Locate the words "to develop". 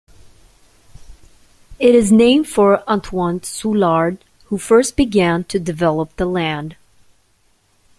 5.43-6.15